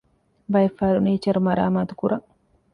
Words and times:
ބައެއް 0.51 0.77
ފަރުނީޗަރު 0.79 1.39
މަރާމާތު 1.47 1.93
ކުރަން 1.99 2.25